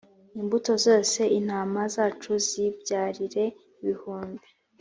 [0.39, 3.45] imbuto zose intama zacu zibyarire
[3.81, 4.47] ibihumbi